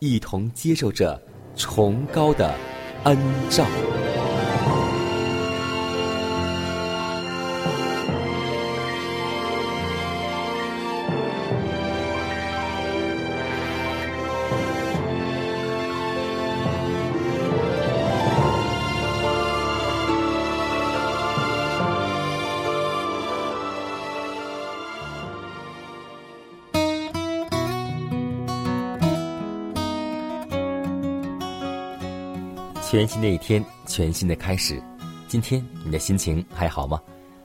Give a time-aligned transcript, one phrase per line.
[0.00, 1.20] 一同接受着
[1.56, 2.54] 崇高的
[3.04, 3.18] 恩
[3.50, 3.66] 照。
[33.00, 34.78] 全新的一天，全新的开始。
[35.26, 37.00] 今天你的心情还好吗？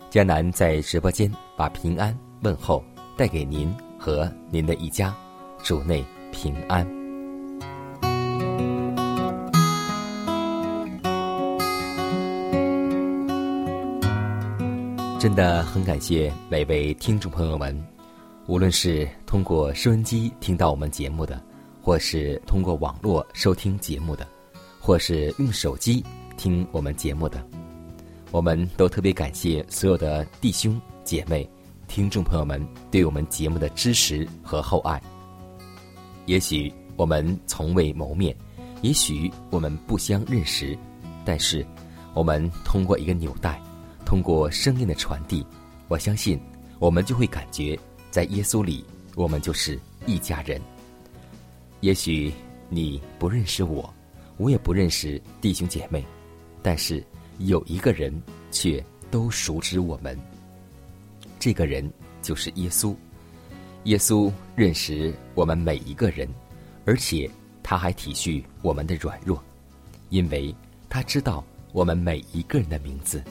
[0.09, 2.83] 江南在直播间把平安问候
[3.15, 5.15] 带给您和您的一家，
[5.63, 6.85] 主内平安。
[15.17, 17.81] 真的很感谢每位听众朋友们，
[18.47, 21.41] 无论是通过收音机听到我们节目的，
[21.81, 24.27] 或是通过网络收听节目的。
[24.85, 26.06] 或是用手机
[26.38, 27.44] 听我们节目的，
[28.29, 31.50] 我们都特别感谢所有的弟兄姐妹、
[31.88, 35.01] 听众朋友们对我们节目的支持和厚爱。
[36.28, 38.35] 也许我们从未谋面，
[38.84, 40.78] 也许我们不相认识，
[41.25, 41.66] 但是
[42.13, 43.59] 我们通过一个纽带，
[44.06, 45.44] 通过声音的传递，
[45.88, 46.40] 我相信
[46.78, 47.75] 我们就会感觉
[48.12, 48.85] 在耶稣里，
[49.16, 50.62] 我们就是一家人。
[51.79, 52.31] 也许
[52.69, 53.91] 你不认识我。
[54.38, 56.03] 我也不认识弟兄姐妹，
[56.62, 57.03] 但是
[57.40, 58.13] 有一个人
[58.51, 60.18] 却都熟知我们。
[61.40, 61.90] 这个人
[62.22, 62.95] 就是耶稣。
[63.85, 66.28] 耶稣认识我们每一个人，
[66.85, 67.29] 而且
[67.62, 69.41] 他还体恤我们的软弱，
[70.09, 70.53] 因为
[70.90, 73.24] 他知道我们每一个人的名字，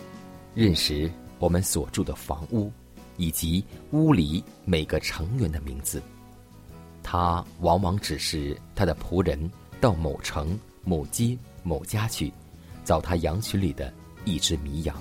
[0.55, 2.73] 认识我们所住的房屋
[3.17, 6.01] 以及屋里每个成员的名字。
[7.03, 9.51] 他往往只是他的仆人
[9.81, 10.59] 到某城。
[10.85, 12.33] 某街某家去，
[12.85, 13.93] 找他羊群里的
[14.25, 14.97] 一只迷羊。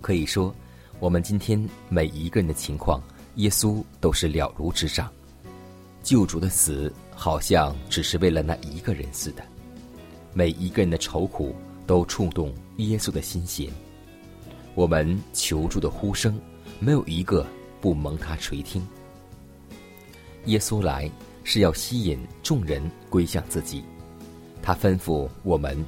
[0.00, 0.54] 可以说，
[1.00, 3.00] 我们今天每一个人的情况，
[3.36, 5.10] 耶稣都是了如指掌。
[6.02, 9.42] 救主的死，好像只是为了那一个人似的。
[10.32, 11.54] 每一个人的愁苦，
[11.86, 13.70] 都触动耶稣的心弦。
[14.74, 16.40] 我们求助的呼声，
[16.78, 17.46] 没有一个
[17.80, 18.86] 不蒙他垂听。
[20.46, 21.10] 耶稣来，
[21.42, 22.80] 是要吸引众人
[23.10, 23.82] 归向自己。
[24.62, 25.82] 他吩咐我们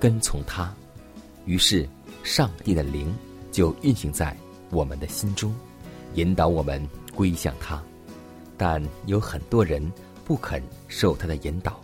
[0.00, 0.74] 跟从他，
[1.44, 1.88] 于是
[2.22, 3.14] 上帝的灵
[3.52, 4.36] 就运行在
[4.70, 5.54] 我们的心中，
[6.14, 7.82] 引导我们归向他。
[8.56, 9.92] 但有很多人
[10.24, 11.80] 不肯受他的引导。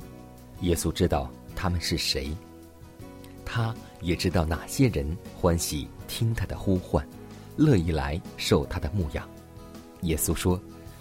[0.61, 2.35] 耶稣知道他们是谁，
[3.45, 7.07] 他也知道哪些人欢喜听他的呼唤，
[7.57, 9.29] 乐意来受他的牧养。
[10.03, 10.61] 耶稣说：“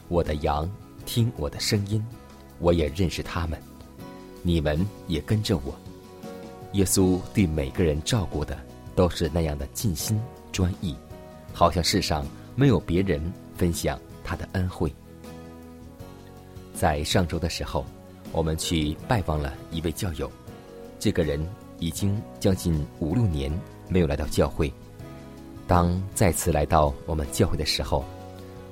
[0.10, 0.70] 我的羊
[1.06, 2.06] 听我的声音，
[2.60, 3.60] 我也认识他们。”
[4.44, 5.74] 你们也跟着我。
[6.74, 8.58] 耶稣对每个人照顾的
[8.96, 10.20] 都是那样的尽心
[10.52, 10.96] 专一，
[11.54, 12.26] 好像世上
[12.56, 13.22] 没有别人
[13.56, 14.94] 分享他的恩惠。
[16.74, 17.86] 在上周的时候，
[18.32, 20.30] 我们去拜访了一位教友，
[21.00, 21.44] 这个人
[21.80, 23.52] 已经将近五六年
[23.88, 24.72] 没有来到教会。
[25.68, 28.04] 当再次来到我们教会的时候，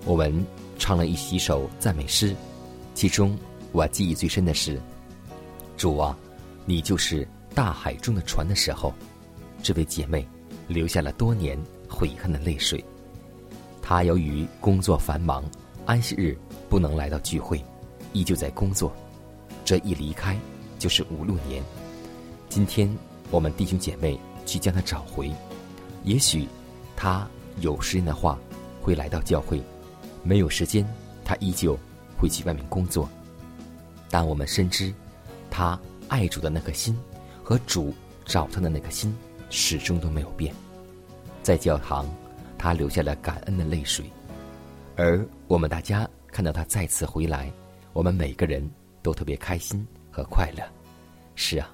[0.05, 0.45] 我们
[0.79, 2.35] 唱了一几首赞美诗，
[2.95, 3.37] 其中
[3.71, 4.81] 我记忆最深的是。
[5.81, 6.15] 主啊，
[6.63, 8.93] 你就是大海中的船的时候，
[9.63, 10.23] 这位姐妹
[10.67, 12.85] 流下了多年悔恨的泪水。
[13.81, 15.43] 她由于工作繁忙，
[15.87, 16.37] 安息日
[16.69, 17.65] 不能来到聚会，
[18.13, 18.93] 依旧在工作。
[19.65, 20.37] 这一离开
[20.77, 21.63] 就是五六年。
[22.47, 22.87] 今天
[23.31, 25.31] 我们弟兄姐妹去将她找回，
[26.03, 26.47] 也许
[26.95, 27.27] 他
[27.59, 28.37] 有时间的话
[28.83, 29.59] 会来到教会，
[30.21, 30.87] 没有时间，
[31.25, 31.75] 他依旧
[32.19, 33.09] 会去外面工作。
[34.11, 34.93] 但我们深知，
[35.51, 36.97] 他爱主的那颗心
[37.43, 37.93] 和主
[38.25, 39.15] 找他的那颗心
[39.51, 40.51] 始终都没有变。
[41.43, 42.09] 在教堂，
[42.57, 44.09] 他流下了感恩的泪水，
[44.95, 47.51] 而我们大家看到他再次回来，
[47.93, 48.67] 我们每个人
[49.03, 50.63] 都特别开心和快乐。
[51.35, 51.69] 是啊，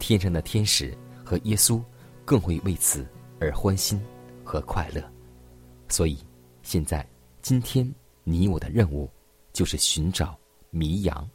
[0.00, 0.92] 天上的天使
[1.24, 1.80] 和耶稣
[2.24, 3.06] 更会为此。
[3.44, 4.00] 而欢心
[4.44, 5.02] 和快乐，
[5.88, 6.16] 所以
[6.62, 7.04] 现在
[7.40, 7.92] 今天
[8.22, 9.10] 你我的任务
[9.52, 10.38] 就是寻找
[10.70, 11.28] 迷羊，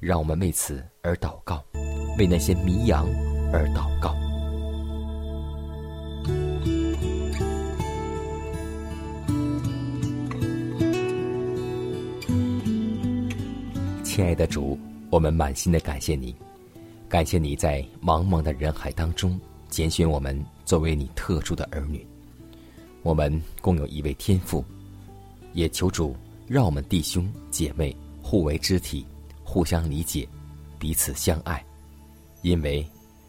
[0.00, 1.60] 让我们为此而祷告，
[2.18, 3.04] 为那些迷羊
[3.52, 4.14] 而祷告。
[14.04, 14.78] 亲爱的主，
[15.10, 16.32] 我们满心的感谢你，
[17.08, 19.38] 感谢你在茫茫的人海当中。
[19.68, 22.06] 拣选我们作为你特殊的儿女，
[23.02, 24.64] 我们共有一位天父，
[25.52, 26.16] 也求主
[26.46, 29.04] 让我们弟兄姐妹互为肢体，
[29.48, 30.28] 互相理解，
[30.78, 31.64] 彼此相爱。
[32.42, 32.86] 因为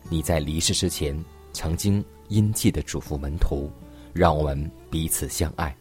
[0.10, 1.18] 你在离世之前
[1.54, 3.72] 曾经殷切的嘱咐门徒，
[4.12, 5.74] 让我们彼此相爱。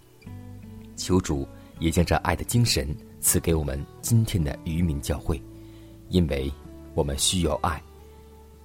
[0.96, 1.44] 求主
[1.80, 5.42] 也将这爱的精神赐给我们今天的渔民教会，
[6.08, 6.50] 因为
[6.94, 7.82] 我们需要爱。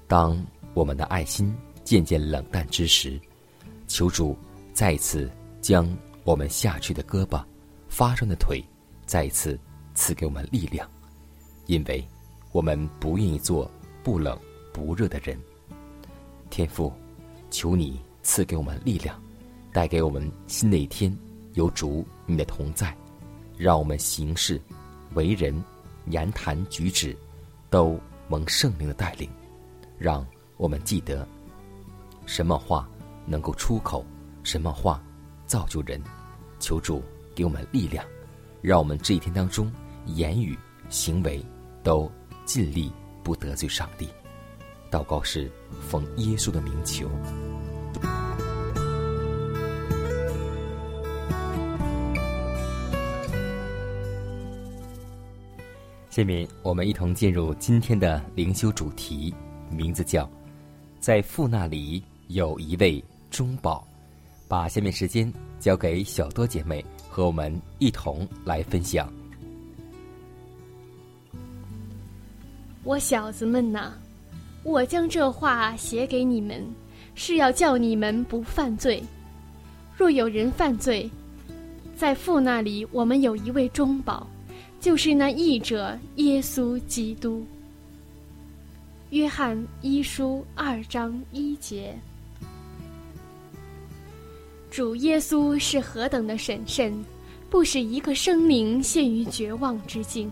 [0.08, 0.40] 当
[0.76, 1.52] 我们的爱心。
[1.86, 3.20] 渐渐冷淡之时，
[3.90, 4.38] 求主
[4.74, 5.30] 再次
[5.60, 5.86] 将
[6.24, 7.44] 我们下去的胳膊、
[7.90, 8.64] 发生的腿，
[9.06, 9.60] 再一次
[9.94, 10.90] 赐给我们力量，
[11.66, 12.06] 因为
[12.52, 13.70] 我们不愿意做
[14.04, 14.38] 不冷
[14.72, 15.38] 不热的人。
[16.50, 16.94] 天父，
[17.50, 19.20] 求你赐给我们力量，
[19.72, 21.16] 带给我们新的一天
[21.54, 22.96] 有主你的同在，
[23.58, 24.62] 让我们行事、
[25.14, 25.64] 为人、
[26.08, 27.16] 言谈举止
[27.70, 29.30] 都蒙圣灵的带领，
[29.98, 30.26] 让
[30.58, 31.28] 我们记得。
[32.26, 32.88] 什么话
[33.26, 34.06] 能够出口？
[34.44, 35.02] 什么话
[35.46, 36.02] 造就人？
[36.60, 37.02] 求主
[37.36, 38.06] 给我们力量，
[38.62, 39.72] 让我们这一天当中
[40.06, 40.58] 言语、
[40.90, 41.44] 行为
[41.84, 42.10] 都
[42.46, 42.92] 尽力
[43.22, 44.08] 不得罪上帝。
[44.90, 45.52] 祷告是
[45.82, 47.10] 奉耶稣的名求。
[56.10, 59.34] 下面我们一同进入今天的灵修主题，
[59.70, 60.30] 名字叫
[61.00, 62.04] “在父那里”。
[62.30, 63.86] 有一位中宝，
[64.48, 69.12] 把下面时间交给小多姐妹和我们一同来分享。
[72.84, 73.94] 我小子们呐，
[74.64, 76.62] 我将这话写给你们，
[77.16, 79.02] 是要叫你们不犯罪。
[79.96, 81.10] 若有人犯罪，
[81.96, 84.28] 在父那里，我们有一位中保，
[84.82, 87.46] 就是那义者耶稣基督。
[89.12, 91.96] 约翰一书二章一节。
[94.70, 96.94] 主耶稣是何等的审慎，
[97.50, 100.30] 不使一个生灵陷于绝望之境。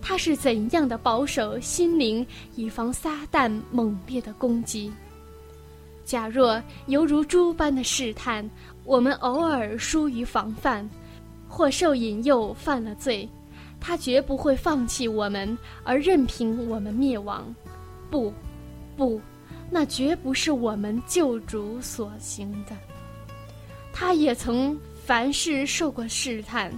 [0.00, 4.92] 他是怎样的保守心灵，以防撒旦猛烈的攻击。
[6.04, 8.48] 假若犹如猪般的试探，
[8.84, 10.88] 我们偶尔疏于防范，
[11.46, 13.28] 或受引诱犯了罪，
[13.78, 17.54] 他绝不会放弃我们而任凭我们灭亡。
[18.10, 18.32] 不，
[18.96, 19.20] 不，
[19.70, 22.74] 那绝不是我们救主所行的。
[23.92, 26.72] 他也曾凡事受过试探，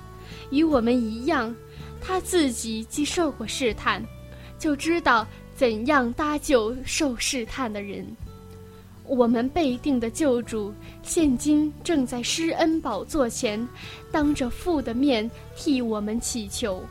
[0.50, 1.54] 与我们一样。
[2.00, 4.04] 他自己既受过试探，
[4.59, 8.07] 就知道怎样搭救受试探的人。
[9.04, 13.66] 我们被定的救主，现今正在施恩宝座前，
[14.12, 16.83] 当着父的面替我们祈求。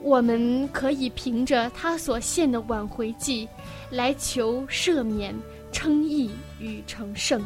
[0.00, 3.48] 我们可以凭着他所献的挽回祭，
[3.90, 5.34] 来求赦免、
[5.72, 6.30] 称义
[6.60, 7.42] 与成圣。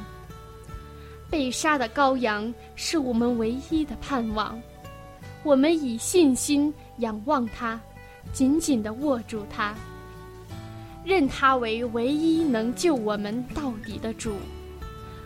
[1.29, 4.61] 被杀的羔羊是我们唯一的盼望，
[5.47, 7.81] 我们以信心仰望他，
[8.33, 9.76] 紧紧地握住他，
[11.05, 14.35] 认他为唯一能救我们到底的主。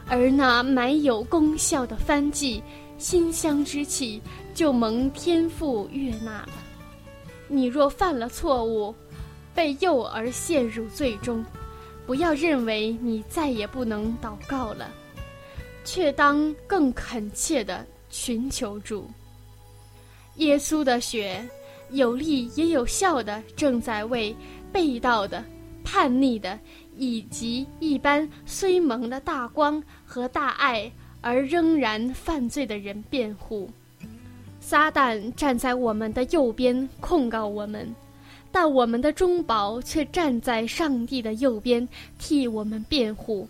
[0.06, 2.62] 而那满有功效的翻祭
[2.98, 4.20] 馨香之气，
[4.52, 6.52] 就蒙天父悦纳了。
[7.48, 8.94] 你若犯了错误，
[9.54, 11.42] 被诱而陷入罪中，
[12.06, 14.92] 不要认为你再也不能祷告了。
[15.82, 19.10] 却当更恳切的寻求主。
[20.36, 21.44] 耶稣的血，
[21.90, 24.34] 有力也有效的，正在为
[24.72, 25.44] 被盗的、
[25.84, 26.58] 叛逆的，
[26.96, 33.68] 以及一般虽蒙了大光和大爱而仍然犯罪的人辩护。
[34.60, 37.92] 撒旦站在我们的右边控告我们，
[38.52, 41.86] 但我们的中保却站在上帝的右边
[42.18, 43.48] 替我们辩护。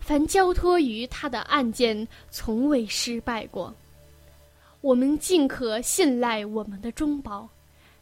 [0.00, 3.74] 凡交托于他的案件，从未失败过。
[4.80, 7.48] 我们尽可信赖我们的中保，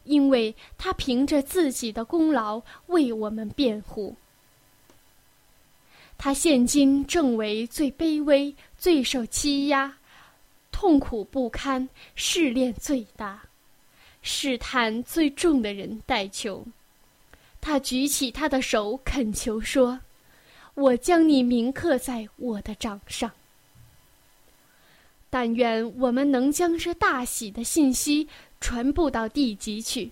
[0.03, 4.15] 因为他凭着自己的功劳为我们辩护。
[6.17, 9.97] 他现今正为最卑微、最受欺压、
[10.71, 13.41] 痛苦不堪、试炼最大、
[14.21, 16.65] 试探最重的人代求。
[17.59, 19.99] 他举起他的手，恳求说
[20.75, 23.31] ：“我将你铭刻在我的掌上。”
[25.29, 28.27] 但愿我们能将这大喜的信息
[28.59, 30.11] 传布到地极去。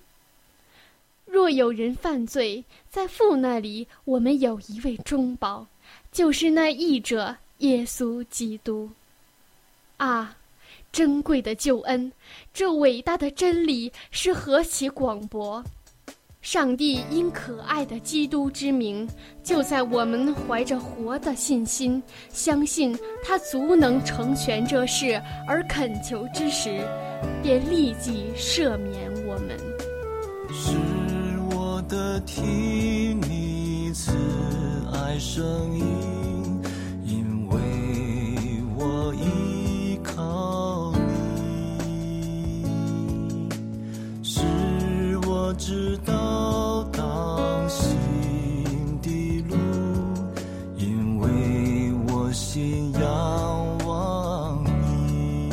[1.25, 5.67] 若有人犯罪，在父那里，我们有一位中保，
[6.11, 8.89] 就是那义者耶稣基督。
[9.97, 10.37] 啊，
[10.91, 12.11] 珍贵的救恩，
[12.53, 15.63] 这伟大的真理是何其广博！
[16.45, 19.09] 上帝因可爱的基督之名，
[19.43, 26.79] 就在我们怀着活的信心，相信他足能成全这事而恳求之时，
[27.41, 29.57] 便立即赦免我们。
[30.53, 30.77] 是
[31.49, 34.11] 我的听你慈
[34.93, 35.43] 爱声
[35.75, 35.83] 音，
[45.67, 47.97] 直到当心
[49.01, 49.55] 的路，
[50.77, 53.01] 因为我心仰
[53.83, 55.49] 望你，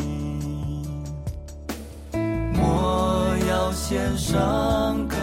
[2.13, 5.19] 我要献上感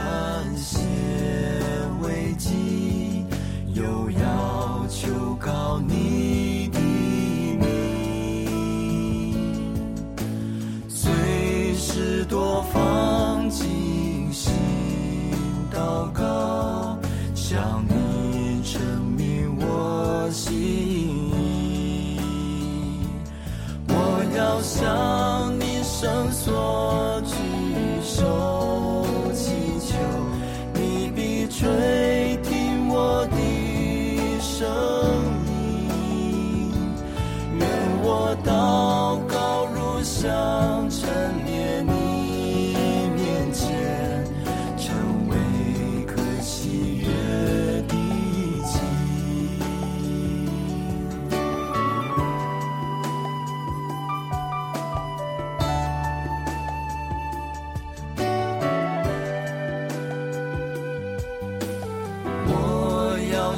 [0.58, 0.80] 谢
[2.02, 3.24] 危机，
[3.76, 6.39] 又要求告你。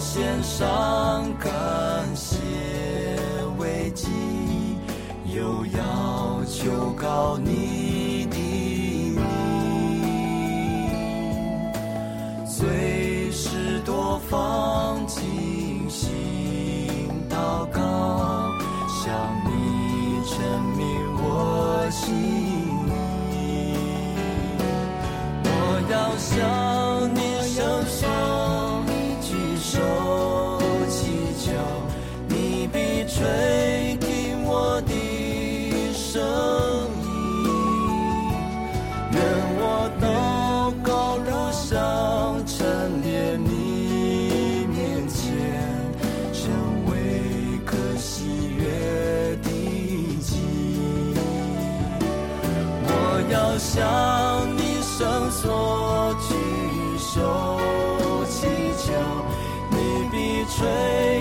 [0.02, 1.52] 献上感
[2.16, 2.40] 谢
[3.60, 4.08] 危机
[5.32, 7.61] 又要求告你
[53.58, 57.60] 向你伸缩举手
[58.30, 58.94] 祈求，
[59.70, 61.21] 你必垂。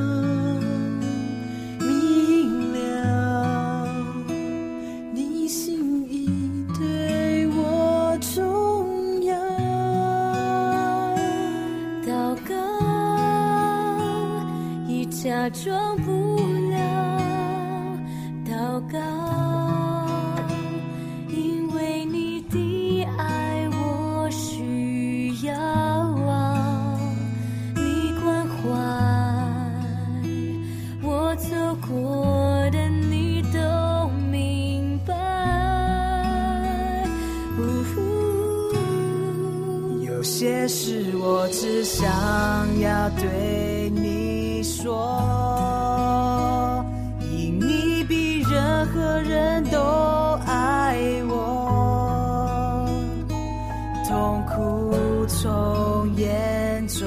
[54.11, 57.05] 痛苦从眼中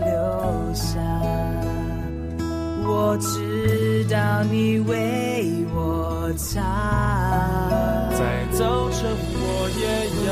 [0.00, 0.06] 流
[0.74, 1.00] 下，
[2.84, 6.60] 我知道你为我擦。
[8.10, 9.86] 在早晨，我也
[10.28, 10.30] 要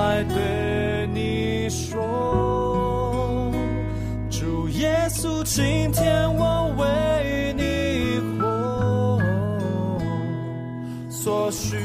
[0.00, 3.52] 来对你说，
[4.30, 9.20] 主耶稣，今天我为你活，
[11.10, 11.76] 所需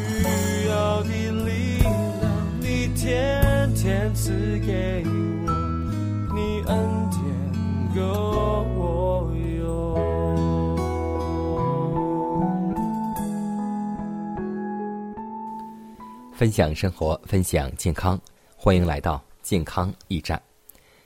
[16.43, 18.19] 分享生活，分享健康，
[18.57, 20.43] 欢迎来到健康驿站。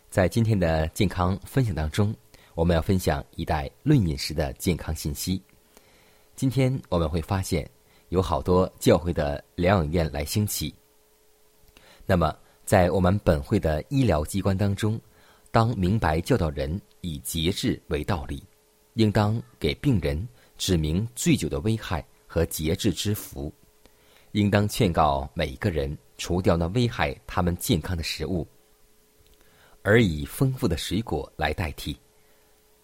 [0.10, 2.12] 在今天的健康分享当中，
[2.56, 5.40] 我们要分享一代论饮食的健康信息。
[6.36, 7.70] 今天我们会发现，
[8.10, 10.74] 有好多教会的疗养院来兴起。
[12.04, 15.00] 那么，在我们本会的医疗机关当中，
[15.52, 18.44] 当明白教导人以节制为道理，
[18.96, 23.54] 应当给病人指明醉酒的危害和节制之福。
[24.38, 28.48] 应当劝告每一个人除掉那危害他们健康的食物，
[29.82, 31.98] 而以丰富的水果来代替。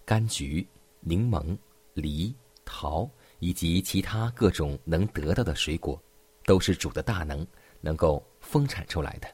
[0.04, 0.68] 柑橘、
[1.00, 1.56] 柠檬、
[1.94, 2.34] 梨、
[2.66, 6.02] 桃以及其他各种能得到的水果，
[6.44, 7.46] 都是主的大能
[7.82, 9.28] 能够丰产出来的。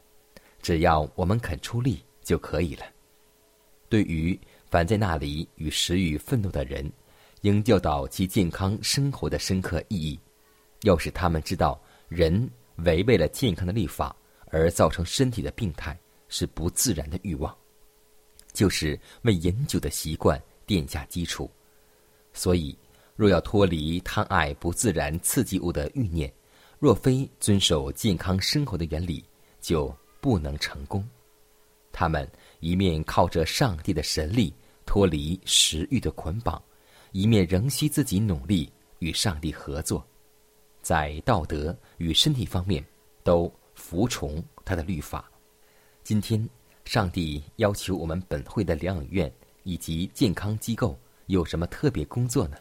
[0.62, 2.84] 只要我们肯出力就可以了。
[3.88, 4.38] 对于
[4.70, 6.92] 凡在那里与食欲愤怒的人，
[7.44, 10.20] 应教导其健康生活的深刻意义，
[10.82, 11.82] 要使他们知道。
[12.10, 14.16] 人违背了健康的立法
[14.48, 17.56] 而造成身体的病态，是不自然的欲望，
[18.52, 21.50] 就是为饮酒的习惯奠下基础。
[22.34, 22.76] 所以，
[23.16, 26.34] 若要脱离贪爱不自然刺激物的欲念，
[26.80, 29.24] 若非遵守健康生活的原理，
[29.62, 31.08] 就不能成功。
[31.92, 32.28] 他们
[32.60, 34.54] 一面靠着上帝的神力
[34.86, 36.62] 脱离食欲的捆绑，
[37.12, 40.06] 一面仍需自己努力与上帝合作。
[40.82, 42.84] 在道德与身体方面
[43.24, 45.30] 都服从他的律法。
[46.04, 46.48] 今天，
[46.86, 49.32] 上帝要求我们本会的疗养院
[49.64, 52.58] 以及健康机构有什么特别工作呢？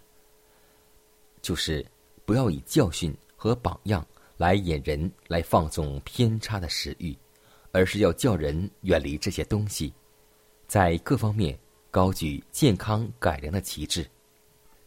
[1.41, 1.87] 就是
[2.25, 7.17] 不要以教训和榜样来引人来放纵偏差的食欲，
[7.73, 9.93] 而是要叫人远离这些东西，
[10.67, 11.59] 在各方面
[11.91, 14.07] 高举健康改良的旗帜。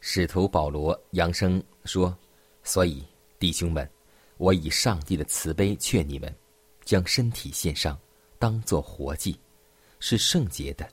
[0.01, 2.15] 使徒保罗扬声说
[2.63, 3.03] ：“所以。”
[3.41, 3.89] 弟兄们，
[4.37, 6.31] 我以上帝的慈悲劝你们，
[6.85, 7.99] 将身体献上，
[8.37, 9.35] 当作活祭，
[9.99, 10.87] 是圣洁的，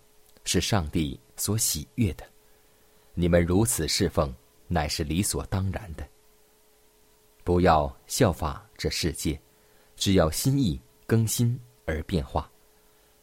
[0.45, 2.25] 是上帝所喜悦的。
[3.13, 4.35] 你们如此侍奉，
[4.67, 6.09] 乃是理所当然的。
[7.45, 9.39] 不要效法这世界，
[9.95, 12.51] 只要心意更新而变化，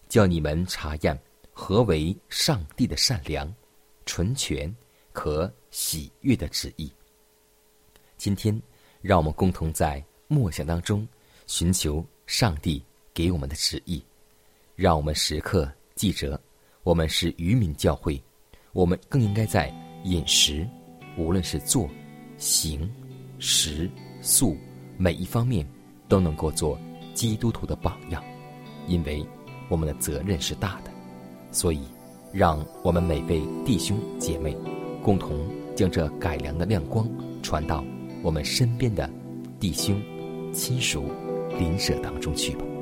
[0.08, 1.20] 叫你们查验
[1.52, 3.52] 何为上帝的善良、
[4.06, 4.72] 纯全、
[5.14, 6.94] 可喜悦的旨意。
[8.20, 8.62] 今天。
[9.06, 11.08] 让我们共同在默想当中
[11.46, 14.04] 寻求上帝给我们的旨意，
[14.76, 16.41] 让我们时刻记着，
[16.82, 18.20] 我们是渔民教会，
[18.74, 19.72] 我们更应该在
[20.06, 20.68] 饮食，
[21.20, 21.88] 无论是做、
[22.39, 22.91] 行、
[23.38, 23.88] 食、
[24.22, 24.58] 宿
[24.98, 25.63] 每一方面，
[26.10, 26.76] 都能够做
[27.13, 28.24] 基督徒的榜样，
[28.88, 29.24] 因为
[29.70, 30.89] 我们的责任是大的，
[31.52, 31.84] 所以
[32.34, 34.58] 让我们每位弟兄姐妹
[35.04, 37.08] 共同将这改良的亮光
[37.44, 37.86] 传到。
[38.26, 39.08] 我们身边的
[39.60, 40.02] 弟兄、
[40.52, 41.12] 亲属
[41.60, 42.75] 邻舍当中去吧。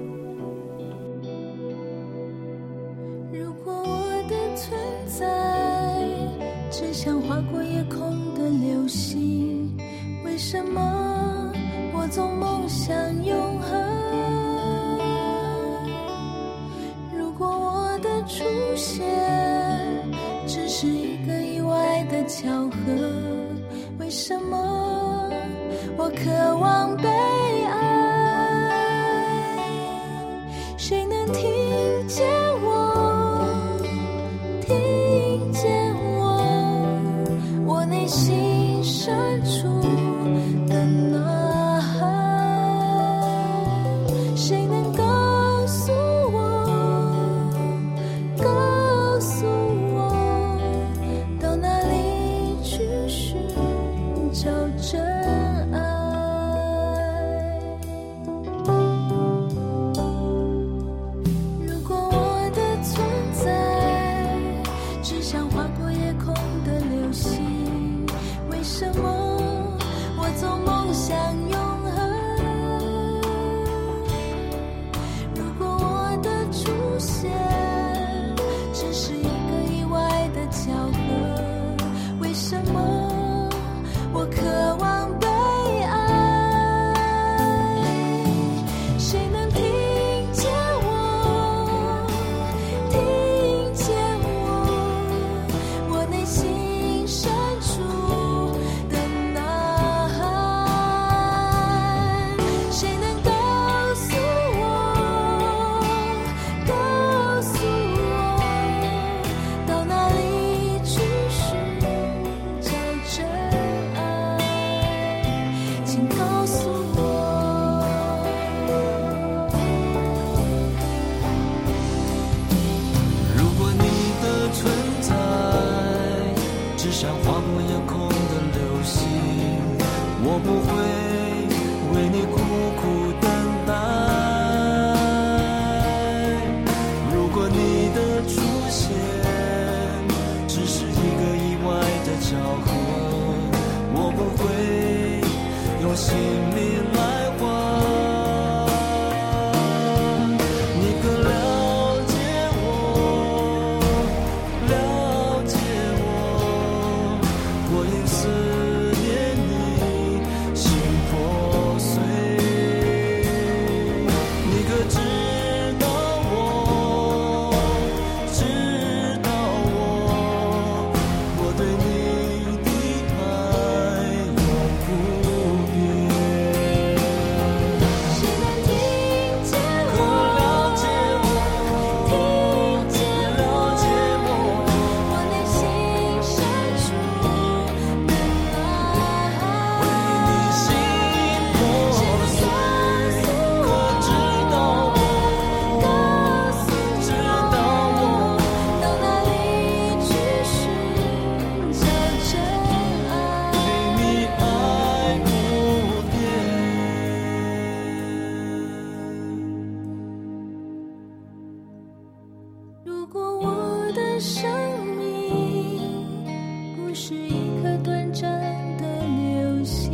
[214.24, 214.50] 生
[214.96, 218.32] 命不是一颗短暂
[218.78, 219.92] 的流星，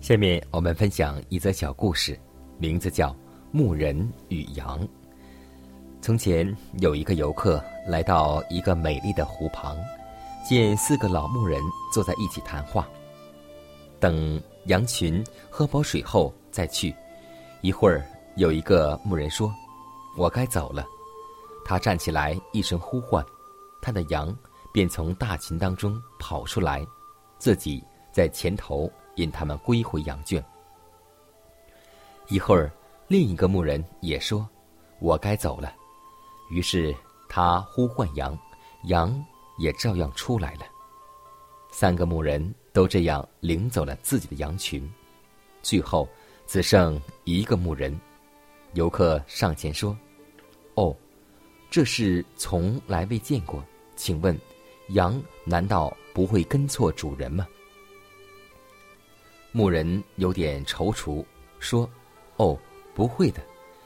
[0.00, 2.18] 下面我们分享一则小故事，
[2.56, 3.10] 名字叫
[3.52, 4.80] 《牧人与羊》。
[6.00, 6.50] 从前
[6.80, 9.76] 有一个游客来到一个美丽的湖旁，
[10.42, 11.60] 见四个老牧人
[11.92, 12.88] 坐在一起谈话。
[14.00, 16.94] 等羊群喝饱水后再去。
[17.60, 18.04] 一会儿，
[18.36, 19.54] 有一个牧人说
[20.18, 20.84] ：“我该走了。”
[21.64, 23.24] 他站起来，一声呼唤，
[23.80, 24.36] 他的羊
[24.72, 26.84] 便从大群当中跑出来，
[27.38, 30.44] 自己在前头引他们归回羊圈。
[32.28, 32.72] 一会儿，
[33.06, 34.46] 另一个牧人也说
[35.00, 35.72] ：“我该走了。”
[36.50, 36.94] 于是
[37.28, 38.36] 他呼唤羊，
[38.84, 39.24] 羊
[39.58, 40.66] 也照样出来了。
[41.70, 44.92] 三个牧人都这样领走了自己的羊群，
[45.62, 46.08] 最后
[46.46, 47.98] 只剩一个牧人。
[48.74, 49.96] 游客上前说
[50.74, 50.94] ：“哦，
[51.70, 53.64] 这事从来未见过，
[53.96, 54.38] 请问，
[54.88, 57.46] 羊难道不会跟错主人吗？”
[59.52, 61.24] 牧人有点踌躇，
[61.60, 61.88] 说
[62.36, 62.58] ：“哦，
[62.92, 63.40] 不会的，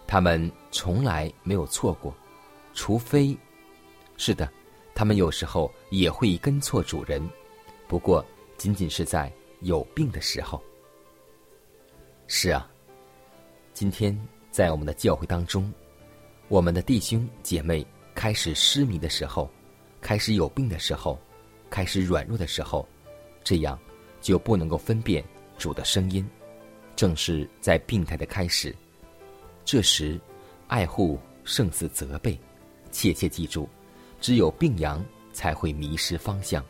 [0.07, 2.15] 他们从来没有错过，
[2.73, 3.37] 除非……
[4.17, 4.51] 是的，
[4.95, 7.23] 他们有时候也会跟错主人，
[7.87, 8.25] 不过
[8.57, 10.63] 仅仅是在有病的时候。
[12.27, 12.69] 是啊，
[13.75, 14.19] 今天
[14.51, 15.73] 在我们的教会当中，
[16.49, 19.49] 我们的弟兄姐妹开始失迷的时候，
[20.01, 21.19] 开始有病的时候，
[21.71, 22.87] 开始软弱的时候，
[23.45, 23.79] 这样
[24.21, 25.23] 就不能够分辨
[25.59, 26.29] 主的声音，
[26.97, 28.75] 正是在病态的开始。
[29.65, 30.21] 这时，
[30.67, 32.39] 爱护胜似责备，
[32.91, 33.69] 切切记住，
[34.21, 36.65] 只有病阳才会迷失方向，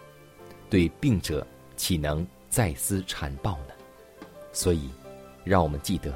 [0.68, 3.74] 对病者岂能再思缠抱呢？
[4.52, 4.90] 所以。
[5.44, 6.12] 让我们记得，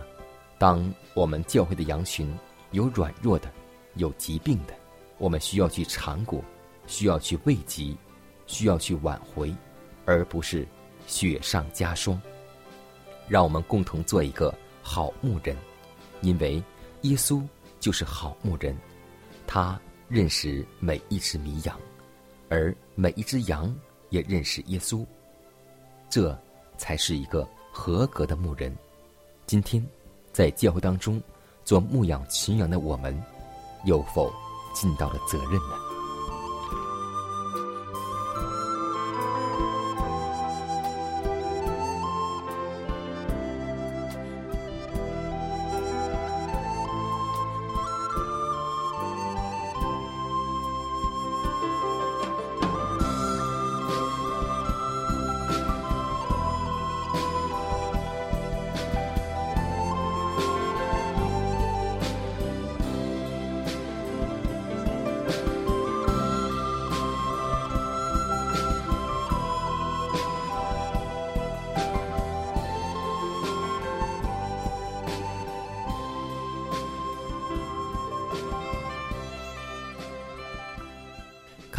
[0.62, 0.81] 当
[1.12, 2.33] 我们教会的羊群
[2.70, 3.51] 有软弱的、
[3.96, 4.72] 有疾病的，
[5.18, 6.40] 我们需要去缠裹，
[6.87, 7.96] 需要去慰藉，
[8.46, 9.53] 需要去挽回，
[10.05, 10.64] 而不是
[11.09, 12.22] 雪上加霜。
[13.27, 15.57] 让我们共同做一个好牧人，
[16.20, 16.62] 因为
[17.01, 17.42] 耶稣
[17.81, 18.79] 就是好牧人，
[19.48, 21.77] 他认识每一只迷羊，
[22.48, 23.75] 而每一只羊
[24.11, 25.05] 也认识耶稣，
[26.09, 26.40] 这
[26.79, 28.72] 才是一个合格的牧人。
[29.44, 29.85] 今天，
[30.32, 31.20] 在教会当中
[31.64, 33.20] 做牧养群羊的我们，
[33.84, 34.32] 又否
[34.74, 35.91] 尽到了责任呢？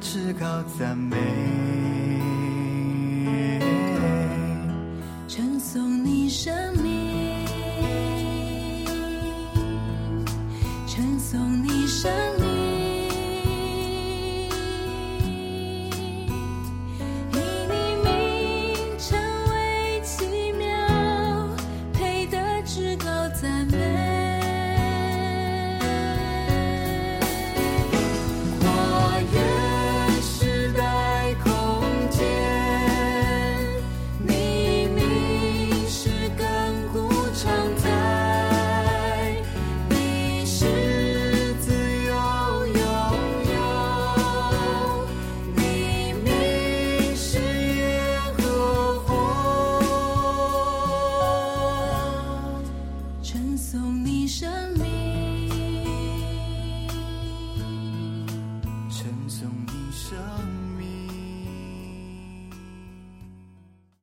[0.00, 1.16] 至高赞美。
[5.26, 7.44] 称颂你生命
[10.86, 11.77] 称颂你